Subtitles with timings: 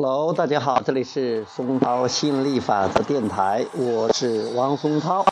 [0.00, 5.26] Hello，大家好，这里是松涛吸引力法则电台，我是王松涛。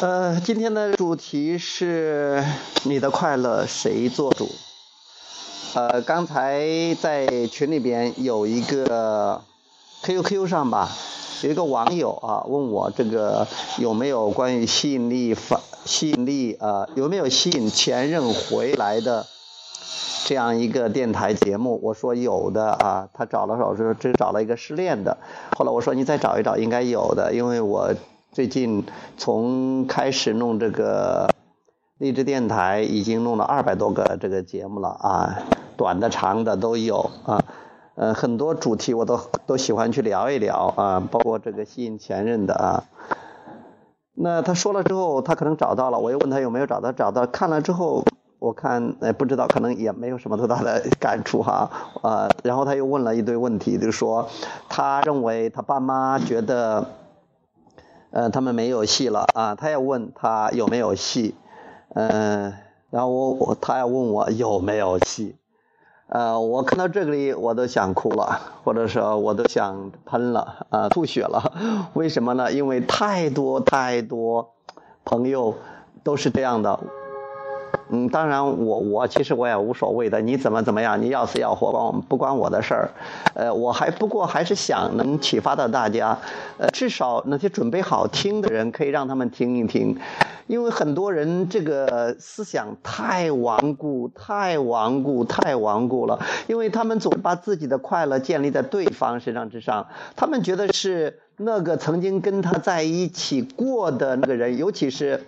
[0.00, 2.42] 呃，今天的主题是
[2.84, 4.48] 你的快乐谁做主？
[5.74, 6.66] 呃，刚才
[6.98, 9.42] 在群里边有一个
[10.02, 10.88] QQ 上吧，
[11.42, 13.46] 有一个网友啊问我这个
[13.76, 19.26] 有没有关于吸引力法、吸引力啊有没有吸引前任回来的？
[20.28, 25.16] 这样一个电台节目，我说有的啊，他找了找说只找了一个失恋的，
[25.56, 27.94] 后来我说你再找一找，应该有的，因为我
[28.30, 28.84] 最近
[29.16, 31.30] 从开始弄这个
[31.96, 35.38] 励志电台，已经弄了二百多个这个节目了啊，
[35.78, 37.42] 短的长的都有啊，
[37.94, 42.84] 呃很多主题我都都喜欢去聊一聊啊，包括这个吸引前任的啊，
[44.12, 48.04] 那他说了之后，他可能找到了，我又问他有没有找到，找到看了之后。
[48.40, 51.68] 我看，呃，不知道，可能也没有什么多大的感触哈，
[52.02, 54.28] 呃，然后他又问了一堆问题，就是说，
[54.68, 56.86] 他认为他爸妈觉得，
[58.12, 61.34] 呃，他们没有戏了啊，他要问他有没有戏，
[61.94, 62.54] 嗯，
[62.90, 65.34] 然后我我他要问我有没有戏，
[66.06, 71.52] 呃，我看到这里我都想哭了，或者说我都想喷了，啊，吐血了，
[71.94, 72.52] 为什么呢？
[72.52, 74.50] 因为太多太多
[75.04, 75.56] 朋友
[76.04, 76.78] 都是这样的。
[77.90, 82.90] 嗯，当然，我我其实我也无所谓的，你怎么怎么样，你要死要活，关不关我的事儿。
[83.34, 86.18] 呃，我还不过还是想能启发到大家，
[86.58, 89.98] 呃，至少那些准备好听的人可以让他们听一听，
[90.46, 105.24] 因为很多人这个思想太顽固，太顽固，太顽固了，因为他们总把自己的快乐建立在对方身上之上，他们觉得是那个曾经跟他在一起过的那个人，尤其是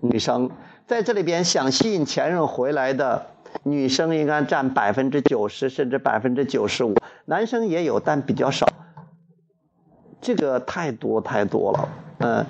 [0.00, 0.50] 女生。
[0.86, 3.26] 在这里边想吸引前任回来的
[3.62, 6.94] 女生应该占百分之九十甚至百分之九十五，
[7.24, 8.66] 男生也有但比较少。
[10.20, 11.88] 这个太多太多了，
[12.18, 12.46] 嗯，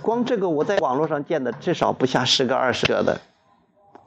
[0.00, 3.20] 光这个我在网络上见的至少不下十个二十个的，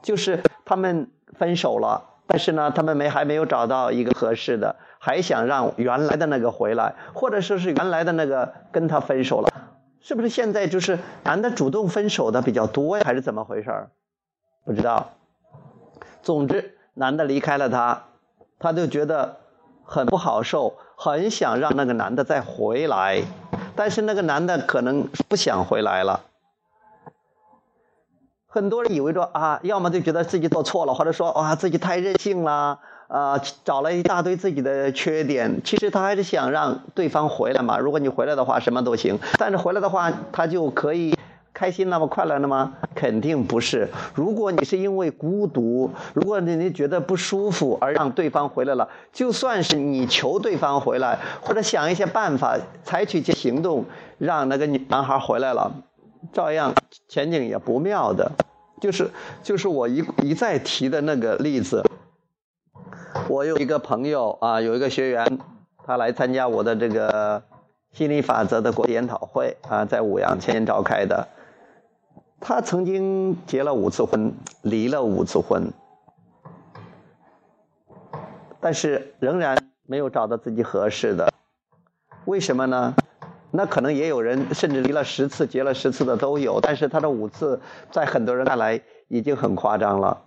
[0.02, 9.52] 就是他们分手了，但是呢他们没还没有找到一个合适的，还想让原来的那个回来，或者说是原来的那个跟他分手了。
[10.00, 13.90] 是不是现在就是男的主动分手的比较多呀，还是怎么回事儿？
[14.64, 15.10] 不知道。
[16.22, 18.04] 总之，男的离开了她，
[18.58, 19.36] 她就觉得
[19.84, 23.22] 很不好受，很想让那个男的再回来，
[23.74, 26.24] 但是那个男的可能不想回来了。
[28.46, 32.80] 很多人以为说啊，要么就觉得自己做错了，或者说啊自己太任性了。
[33.08, 37.78] 啊，找了一大堆自己的缺点，其实他还是想让对方回来嘛。
[37.78, 39.18] 如果你回来的话，什么都行。
[39.38, 41.14] 但是回来的话，他就可以
[41.54, 42.74] 开心那么快乐了吗？
[42.94, 43.88] 肯定不是。
[44.14, 53.84] 如果你是因为孤独，如果你你觉得不舒服而让对方回来了，就算是你求对方回来，或者想一些办法，采取一些行动，
[54.18, 55.72] 让那个女男孩回来了，
[56.32, 56.74] 照样
[57.08, 58.32] 前景也不妙的。
[58.80, 59.08] 就是
[59.42, 61.82] 就是我一一再提的那个例子。
[63.28, 65.38] 我有一个朋友啊，有一个学员，
[65.84, 67.42] 他来参加我的这个
[67.92, 71.26] 心理法则的国际研讨会啊，在五羊前年召开的。
[72.38, 74.32] 他曾经结了五次婚，
[74.62, 75.72] 离了五次婚，
[78.60, 79.56] 但是仍然
[79.86, 81.32] 没有找到自己合适的。
[82.26, 82.94] 为什么呢？
[83.50, 87.60] 那可能也有人甚至离了十次、结了十次的都有，但是他的五次
[87.90, 90.22] 在很多人看来已经很夸张了。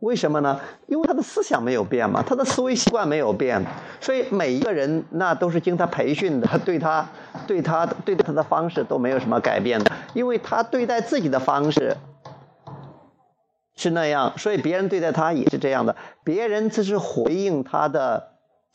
[0.00, 0.60] 为什么呢？
[0.86, 3.64] 因为他的思想没有变嘛，他的思维习惯没有变，
[3.98, 7.08] 所以每一个人那都是经他培训的， 对他、
[7.46, 11.96] 对他、对待他的方式都没有什么改变的，因为他对待自己的方式
[13.74, 15.96] 是那样，所以别人对待他也是这样的。
[16.22, 18.32] 别人只是回应他的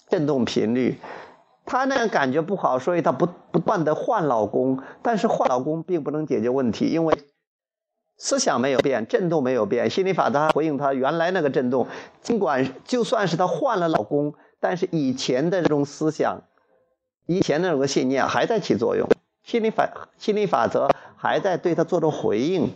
[0.10, 0.98] 振动频率，
[1.66, 7.16] 他那样感觉不好，所以他不不断的换老公，但是换老公并不能解决问题，因为。
[8.24, 11.88] 思想没有变，震动没有变，心理法则回应他原来那个震动。
[12.22, 16.44] 尽管就算是他换了老公，但是以前的这种思想，
[17.26, 19.10] 以前那种信念还在起作用，
[19.42, 19.90] 心理法
[20.20, 20.88] 心理法则
[21.18, 22.70] 还在对他做出回应。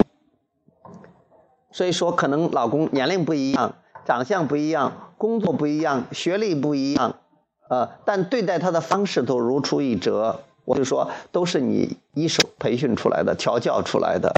[1.71, 7.17] 所以说，可能老公年龄不一样，长相不一样，工作不一样，学历不一样，
[7.69, 10.41] 呃，但对待他的方式都如出一辙。
[10.63, 14.33] 我就说，都是你一手培训出来的，调教出来的。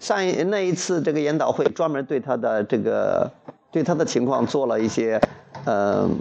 [0.00, 3.30] 上一那一次这个研讨会专门对他的这个
[3.70, 5.20] 对他的情况做了一些
[5.66, 6.18] 嗯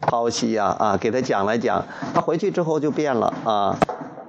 [0.00, 3.78] 剖析呀啊给他讲了讲，他回去之后就变了啊，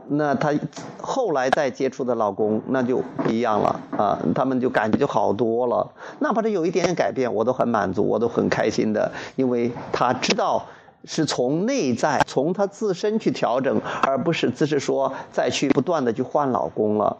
[0.10, 0.54] 那她
[1.02, 5.90] 后来再接触的老公那就不一样了啊，他们就感觉就好多了。
[6.20, 10.66] 哪怕是有一点点改变，我都很满足，我都很开心的，因为她知道
[11.06, 17.18] 是从内在从她自身去调整，而不是只是说再去不断的去换老公了。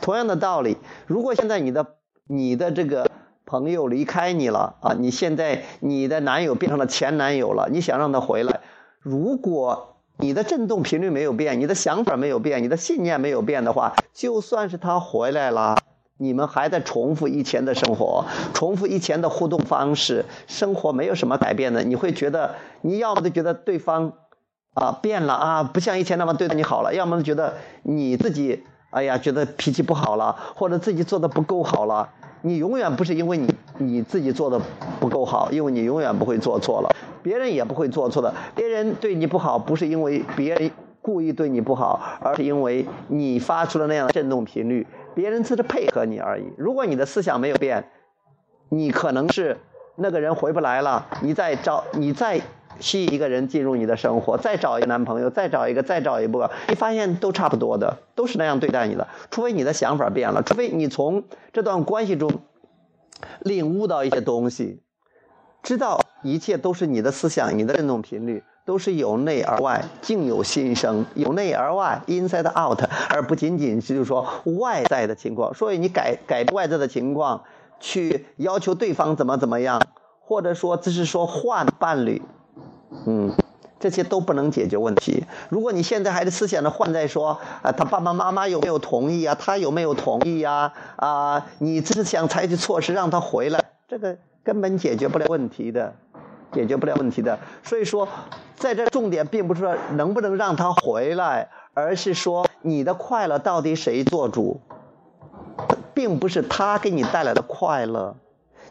[0.00, 0.76] 同样的道理，
[1.06, 1.86] 如果现在你的
[2.26, 3.10] 你的这个
[3.44, 8.60] 朋友离开你了啊，你现在你的男友变成了前男友了，你想让他回来，
[9.00, 9.86] 如果。
[10.22, 15.78] 你的振动频率没有变，你的想法没有变，你的信念没有变的话，就算是他回来了，
[16.18, 21.82] 你们还在重复以前的生活，重复以前的互动方式，生活没有什么改变的。
[21.84, 24.12] 你会觉得，你要么就觉得对方
[24.74, 32.08] 啊变了啊，不像以前那么对待你好了；要么觉得你自己哎呀觉得脾气不好了，或者自己做的不够好了。
[32.42, 34.60] 你永远不是因为你你自己做的
[34.98, 36.90] 不够好，因为你永远不会做错了。
[37.22, 38.34] 别人也不会做错的。
[38.54, 40.70] 别人对你不好，不是因为别人
[41.02, 46.44] 故意对你不好，而是因为你发出了那样的振动频率，别人只是配合你而已。
[46.56, 47.84] 如果你的思想没有变，
[48.70, 49.58] 你可能是
[49.96, 52.40] 那个人回不来了，你再找，你再
[52.80, 59.06] 吸引一个人进入你的生活， 再找一个男朋友，再找一个，再找一个，你发现都差不多的，都是那样对待你的。
[59.30, 61.22] 除非你的想法变了，除非你从
[61.52, 62.32] 这段关系中
[63.40, 64.82] 领悟到一些东西。
[65.62, 72.80] 知道一切都是你的思想，你的振动频率都是由内而外，境由心生，由内而外，inside out，
[73.10, 74.26] 而不仅仅是就是说
[74.58, 75.52] 外在的情况。
[75.52, 77.42] 所以你改改外在的情况，
[77.78, 79.82] 去要求对方怎么怎么样，
[80.22, 82.22] 或者说只是说换伴侣，
[83.06, 83.32] 嗯，
[83.78, 85.24] 这些都不能解决问题。
[85.48, 89.36] 如果你现在还是思想的换在说啊，他爸爸妈妈有没有同意啊？
[89.38, 90.72] 他有没有同意呀？
[90.96, 94.16] 啊，你只是想采取措施让他回来，这个。
[94.42, 95.94] 根本解决不了问题的，
[96.50, 97.38] 解决不了问题的。
[97.62, 98.08] 所以说，
[98.56, 104.62] 在这重点并不是说能不能让他回来，而是说你的快乐到底谁做主，
[105.92, 108.16] 并不是他给你带来的快乐，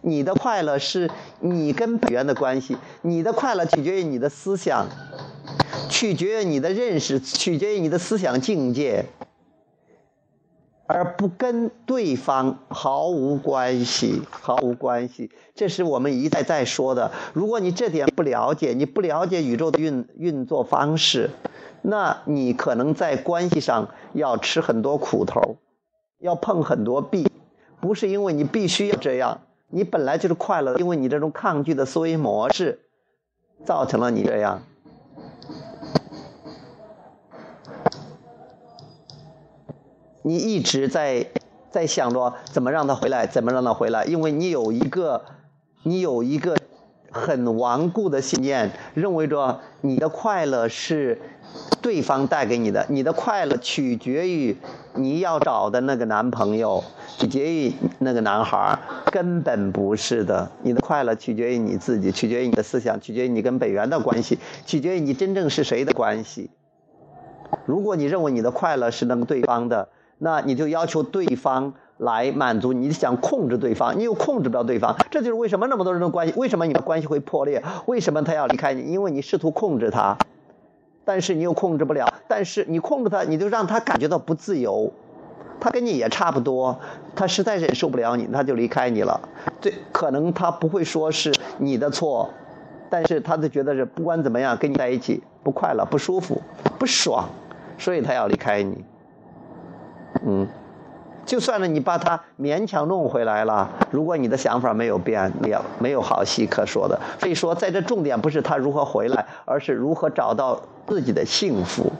[0.01, 1.09] 你的快乐是
[1.39, 4.87] 你跟本源的关系，你的快乐取决于你的思想，
[5.89, 9.05] 取决于你的认识，取决于你的思想境界。
[10.91, 17.11] 而不跟对方毫无关系，毫无关系，这是我们一再再说的。
[17.31, 21.29] 如果你这点不了解，你不了解宇宙的运运作方式，
[21.83, 25.57] 那你可能在关系上要吃很多苦头，
[26.17, 27.31] 要碰很多壁。
[27.79, 32.79] 不是因为你必须要这样，你本来就是快乐，因为你这种抗拒的思维模式，
[33.65, 34.63] 造成了你这样。
[40.23, 41.27] 你一直在
[41.69, 45.23] 在想着怎么让他回来，怎么让他回来，因为你有一个，
[45.83, 46.57] 你有一个
[47.11, 51.19] 很顽固的信念，认为着你的快乐是
[51.81, 54.55] 对方带给你的，你的快乐取决于
[54.95, 56.83] 你要找的那个男朋友，
[57.17, 58.77] 取决于那个男孩
[59.11, 66.49] 根本不是的，你的快乐取决于你自己，取决于你的思想，取决于你跟北元的关系，取决于你真正是谁的关系。
[67.65, 69.89] 如果你认为你的快乐是那个对方的。
[70.21, 78.81] 那你就要求对方来满足你，想控制对方，你又控制不了对方，这就是为什么那么多人的关系，为什么你的关系会破裂，为什么他要离开你？
[78.91, 80.17] 因为你试图控制他，
[81.05, 84.91] 但是你又控制不了，但是你控制他，你就让他感觉到不自由，
[85.59, 86.79] 他跟你也差不多，
[87.15, 89.19] 他实在忍受不了你，他就离开你了。
[89.59, 92.29] 这可能他不会说是你的错，
[92.89, 96.41] 但是他就觉得是不管怎么样跟你在一起不快乐、不舒服、
[96.77, 97.27] 不爽，
[97.77, 98.85] 所以他要离开你。
[100.25, 100.47] 嗯，
[101.29, 106.99] 就算了，你把他勉强弄回来了，如果你的想法没有变，也没有好戏可说的。
[107.19, 111.93] 所以说，在这重点不是他如何回来，而是如何找到自己的幸福。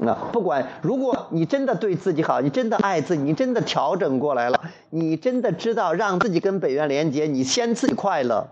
[0.00, 8.46] 那不管，如果你真的对自己好，你真的爱自己，你真的调整过来了，你真的知道让自己跟北渊连接，你先自己快乐，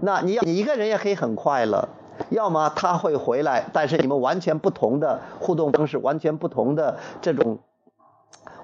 [0.00, 1.88] 那你要你一个人也可以很快乐。
[2.28, 7.58] 要么他会回来，但是你们完全不同的互动方式，完全不同的这种。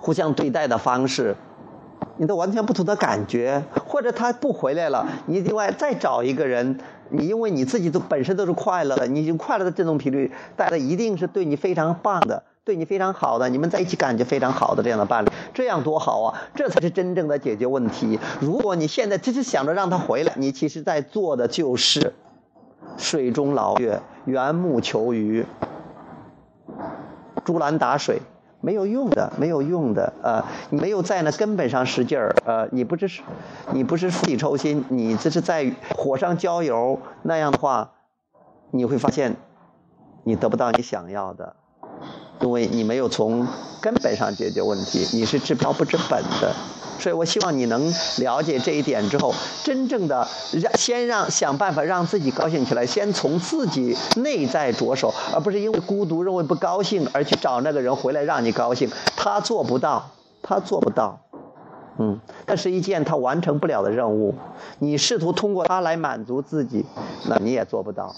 [0.04, 1.34] 互相对待的方式，
[2.18, 16.38] 你的完全不同的感觉，或者他不回来了，你另外再找一个人，你因为你自己都本身都是快乐的，你就快乐的振动频率带的一定是对你非常棒的，对你非常好的，你们在一起感觉非常好的这样的伴侣，这样多好啊！
[16.54, 18.20] 这才是真正的解决问题。
[18.40, 22.12] 如果你现在只是想着让他回来，你其实在做的就是
[22.99, 25.46] 水中捞月、缘木求鱼、
[27.42, 28.20] 竹篮打水。
[28.64, 33.21] 没有用的，没有用的，啊，你，没有在那根本上使劲儿，呃，你不是，
[33.73, 37.92] 你不是釜底抽薪，你这是在火上浇油，那样的话，
[38.71, 39.37] 你会发现，
[40.25, 41.56] 你得不到你想要的。
[42.40, 43.47] 因为你没有从
[43.83, 46.54] 根本上解决问题，你是治标不治本的。
[46.98, 58.90] 所以我希望你能了解这一点之后，真正的让先让想办法让自己高兴起来，先从自己内在着手，而不是因为孤独认为不高兴而去找那个人回来让你高兴。
[59.16, 60.10] 他做不到，
[60.42, 61.18] 他做不到，
[61.98, 64.34] 嗯，那是一件他完成不了的任务。
[64.78, 66.86] 你试图通过他来满足自己，
[67.26, 68.14] 那你也做不到。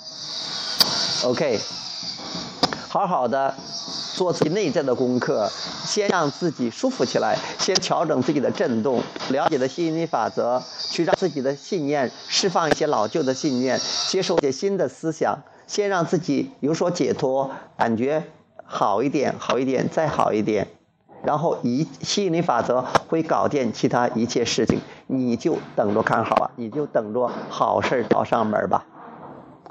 [1.24, 1.58] OK，
[2.88, 3.54] 好好的。
[4.16, 5.46] 做自己内在的功课，
[5.84, 18.24] 先让自己舒服起来，先调整自己的振动，了解的吸引力法则，去让自己的信念释放一些老旧的信念，接受一些新的思想，先让自己有所解脱，感觉
[18.64, 20.68] 好一点，好一点，再好一点，
[21.22, 28.86] 然后一吸引力法则会搞定其他一切事情，你就等着看好吧，你就等着好事找上门吧。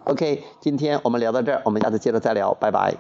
[0.04, 2.94] OK，今天我们聊到这儿，我们下次接着再聊，拜拜。